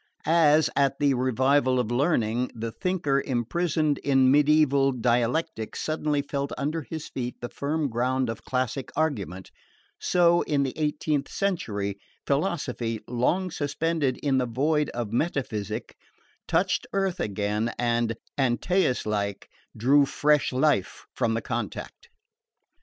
As, 0.25 0.67
at 0.75 0.97
the 0.97 1.13
Revival 1.13 1.79
of 1.79 1.91
Learning, 1.91 2.49
the 2.55 2.71
thinker 2.71 3.21
imprisoned 3.23 3.99
in 3.99 4.31
mediaeval 4.31 4.93
dialectics 4.93 5.79
suddenly 5.79 6.23
felt 6.23 6.51
under 6.57 6.81
his 6.81 7.07
feet 7.07 7.39
the 7.39 7.49
firm 7.49 7.87
ground 7.87 8.27
of 8.27 8.43
classic 8.43 8.89
argument, 8.95 9.51
so, 9.99 10.41
in 10.41 10.63
the 10.63 10.75
eighteenth 10.75 11.29
century, 11.29 11.99
philosophy, 12.25 12.99
long 13.07 13.51
suspended 13.51 14.17
in 14.23 14.39
the 14.39 14.47
void 14.47 14.89
of 14.89 15.13
metaphysic, 15.13 15.95
touched 16.47 16.87
earth 16.93 17.19
again 17.19 17.71
and, 17.77 18.15
Antaeus 18.39 19.05
like, 19.05 19.49
drew 19.77 20.07
fresh 20.07 20.51
life 20.51 21.05
from 21.13 21.35
the 21.35 21.43
contact. 21.43 22.09